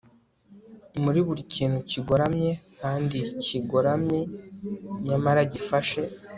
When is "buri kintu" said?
1.27-1.77